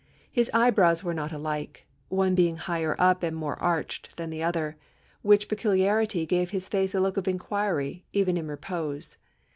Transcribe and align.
His 0.31 0.49
eyebrows 0.51 1.03
were 1.03 1.13
not 1.13 1.31
alike, 1.31 1.85
one 2.09 2.33
being 2.33 2.57
higher 2.57 2.95
up 2.97 3.21
and 3.21 3.37
more 3.37 3.61
arched 3.61 4.17
than 4.17 4.31
the 4.31 4.41
other, 4.41 4.75
which 5.21 5.47
peculiarity 5.47 6.25
gave 6.25 6.49
his 6.49 6.67
face 6.67 6.95
a 6.95 6.99
look 6.99 7.17
of 7.17 7.27
inquiry, 7.27 8.03
even 8.11 8.35
in 8.35 8.47
repose. 8.47 9.17